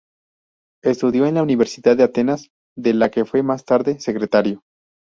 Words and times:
Estudió 0.83 1.27
en 1.27 1.35
la 1.35 1.43
Universidad 1.43 1.95
de 1.95 2.01
Atenas, 2.01 2.49
de 2.75 2.95
la 2.95 3.09
que 3.11 3.23
fue 3.23 3.43
más 3.43 3.65
tarde 3.65 3.99
secretario. 3.99 4.63